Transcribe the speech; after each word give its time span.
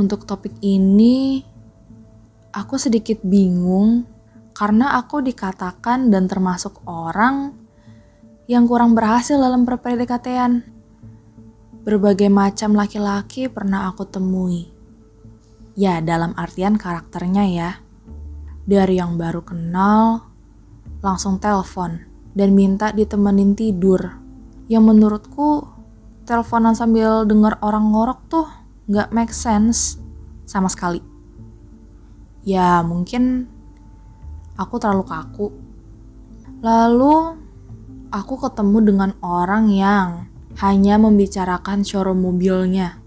Untuk 0.00 0.24
topik 0.24 0.56
ini, 0.64 1.44
aku 2.56 2.80
sedikit 2.80 3.20
bingung 3.20 4.08
karena 4.56 4.96
aku 4.96 5.20
dikatakan 5.20 6.08
dan 6.08 6.24
termasuk 6.24 6.80
orang 6.88 7.52
yang 8.48 8.64
kurang 8.64 8.96
berhasil 8.96 9.36
dalam 9.36 9.68
perpdkt 9.68 10.64
Berbagai 11.84 12.32
macam 12.32 12.72
laki-laki 12.72 13.52
pernah 13.52 13.92
aku 13.92 14.08
temui. 14.08 14.72
Ya, 15.76 16.00
dalam 16.00 16.32
artian 16.32 16.80
karakternya 16.80 17.44
ya. 17.52 17.70
Dari 18.64 18.96
yang 18.96 19.20
baru 19.20 19.44
kenal, 19.44 20.24
langsung 21.04 21.36
telepon 21.36 22.00
dan 22.32 22.56
minta 22.56 22.88
ditemenin 22.88 23.52
tidur. 23.52 24.16
Yang 24.64 24.84
menurutku, 24.96 25.68
teleponan 26.24 26.72
sambil 26.72 27.28
denger 27.28 27.60
orang 27.60 27.92
ngorok 27.92 28.20
tuh 28.28 28.59
nggak 28.86 29.12
make 29.12 29.34
sense 29.34 30.00
sama 30.48 30.70
sekali. 30.72 31.02
Ya 32.46 32.80
mungkin 32.80 33.48
aku 34.56 34.80
terlalu 34.80 35.04
kaku. 35.04 35.48
Lalu 36.60 37.40
aku 38.12 38.34
ketemu 38.40 38.78
dengan 38.84 39.10
orang 39.20 39.68
yang 39.72 40.08
hanya 40.60 41.00
membicarakan 41.00 41.86
showroom 41.86 42.24
mobilnya 42.24 43.00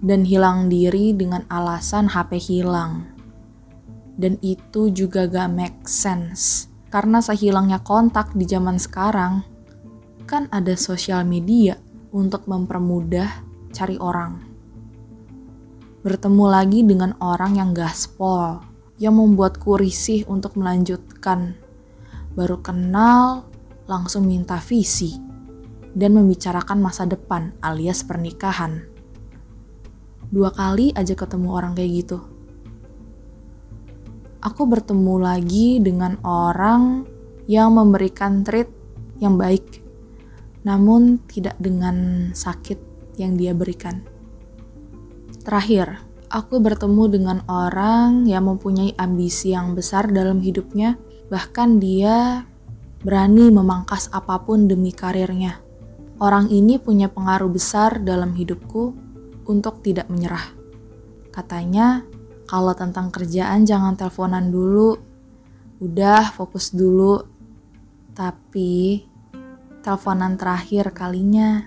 dan 0.00 0.22
hilang 0.22 0.68
diri 0.68 1.12
dengan 1.12 1.44
alasan 1.48 2.08
HP 2.08 2.38
hilang. 2.40 3.12
Dan 4.16 4.40
itu 4.40 4.88
juga 4.88 5.28
gak 5.28 5.52
make 5.52 5.80
sense 5.84 6.72
karena 6.88 7.20
sehilangnya 7.20 7.84
kontak 7.84 8.32
di 8.32 8.48
zaman 8.48 8.80
sekarang 8.80 9.44
kan 10.24 10.48
ada 10.48 10.72
sosial 10.72 11.28
media 11.28 11.76
untuk 12.16 12.48
mempermudah 12.48 13.28
cari 13.76 14.00
orang 14.00 14.55
bertemu 16.06 16.44
lagi 16.46 16.86
dengan 16.86 17.18
orang 17.18 17.58
yang 17.58 17.74
gaspol, 17.74 18.62
yang 18.94 19.18
membuatku 19.18 19.74
risih 19.74 20.22
untuk 20.30 20.54
melanjutkan. 20.54 21.58
Baru 22.38 22.62
kenal, 22.62 23.50
langsung 23.90 24.30
minta 24.30 24.54
visi, 24.62 25.18
dan 25.98 26.14
membicarakan 26.14 26.78
masa 26.78 27.10
depan 27.10 27.58
alias 27.58 28.06
pernikahan. 28.06 28.86
Dua 30.30 30.54
kali 30.54 30.94
aja 30.94 31.18
ketemu 31.18 31.48
orang 31.50 31.74
kayak 31.74 31.90
gitu. 32.06 32.22
Aku 34.46 34.62
bertemu 34.62 35.14
lagi 35.18 35.82
dengan 35.82 36.22
orang 36.22 37.02
yang 37.50 37.74
memberikan 37.74 38.46
treat 38.46 38.70
yang 39.18 39.34
baik, 39.34 39.82
namun 40.62 41.18
tidak 41.26 41.58
dengan 41.58 42.30
sakit 42.30 42.78
yang 43.18 43.34
dia 43.34 43.50
berikan. 43.58 44.15
Terakhir, 45.46 46.02
aku 46.26 46.58
bertemu 46.58 47.06
dengan 47.06 47.38
orang 47.46 48.26
yang 48.26 48.50
mempunyai 48.50 48.98
ambisi 48.98 49.54
yang 49.54 49.78
besar 49.78 50.10
dalam 50.10 50.42
hidupnya, 50.42 50.98
bahkan 51.30 51.78
dia 51.78 52.42
berani 53.06 53.54
memangkas 53.54 54.10
apa 54.10 54.42
pun 54.42 54.66
demi 54.66 54.90
karirnya. 54.90 55.62
Orang 56.18 56.50
ini 56.50 56.82
punya 56.82 57.06
pengaruh 57.06 57.46
besar 57.46 58.02
dalam 58.02 58.34
hidupku 58.34 58.90
untuk 59.46 59.86
tidak 59.86 60.10
menyerah. 60.10 60.50
Katanya, 61.30 62.02
kalau 62.50 62.74
tentang 62.74 63.14
kerjaan 63.14 63.62
jangan 63.62 63.94
teleponan 63.94 64.50
dulu, 64.50 64.98
udah 65.78 66.26
fokus 66.34 66.74
dulu. 66.74 67.22
Tapi, 68.18 68.98
teleponan 69.78 70.34
terakhir 70.34 70.90
kalinya 70.90 71.62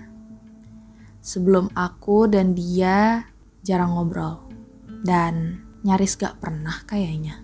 sebelum 1.24 1.72
aku 1.72 2.28
dan 2.28 2.52
dia 2.52 3.29
jarang 3.64 3.96
ngobrol, 3.96 4.44
dan 5.04 5.64
nyaris 5.84 6.16
gak 6.16 6.40
pernah 6.40 6.84
kayaknya. 6.84 7.40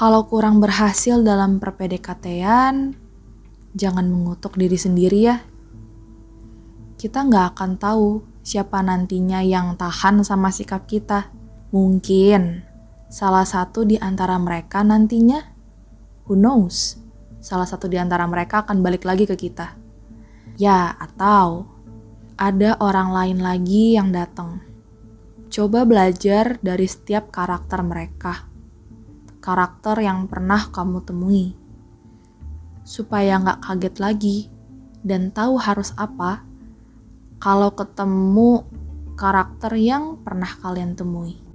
Kalau 0.00 0.24
kurang 0.24 0.64
berhasil 0.64 1.20
dalam 1.20 1.60
perpdkt 1.60 2.24
jangan 3.76 4.06
mengutuk 4.08 4.56
diri 4.56 4.80
sendiri 4.80 5.20
ya. 5.28 5.36
Kita 6.96 7.24
nggak 7.24 7.56
akan 7.56 7.70
tahu 7.76 8.24
siapa 8.40 8.80
nantinya 8.80 9.44
yang 9.44 9.76
tahan 9.76 10.24
sama 10.24 10.48
sikap 10.48 10.88
kita. 10.88 11.28
Mungkin 11.70 12.64
salah 13.12 13.44
satu 13.44 13.84
di 13.84 14.00
antara 14.00 14.40
mereka 14.40 14.80
nantinya, 14.80 15.38
who 16.24 16.32
knows, 16.32 16.96
salah 17.44 17.68
satu 17.68 17.86
di 17.86 18.00
antara 18.00 18.24
mereka 18.24 18.64
akan 18.64 18.80
balik 18.80 19.04
lagi 19.04 19.28
ke 19.28 19.36
kita. 19.36 19.76
Ya, 20.56 20.96
atau 20.96 21.68
ada 22.40 22.80
orang 22.80 23.12
lain 23.12 23.38
lagi 23.44 24.00
yang 24.00 24.16
datang. 24.16 24.64
Coba 25.52 25.84
belajar 25.84 26.56
dari 26.64 26.88
setiap 26.88 27.28
karakter 27.28 27.84
mereka. 27.84 28.48
Karakter 29.44 30.00
yang 30.00 30.24
pernah 30.24 30.72
kamu 30.72 31.04
temui. 31.04 31.52
Supaya 32.80 33.36
nggak 33.44 33.60
kaget 33.60 33.96
lagi 34.00 34.38
dan 35.04 35.28
tahu 35.36 35.60
harus 35.60 35.92
apa 36.00 36.40
kalau 37.44 37.76
ketemu 37.76 38.64
karakter 39.20 39.76
yang 39.76 40.16
pernah 40.24 40.48
kalian 40.64 40.96
temui. 40.96 41.49